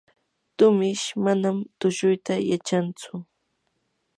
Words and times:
tumish 0.57 1.05
manam 1.23 1.57
tushuyta 1.79 2.33
yachantsu. 2.51 3.11